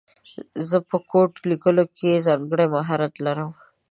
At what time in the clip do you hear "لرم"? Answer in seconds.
3.25-3.51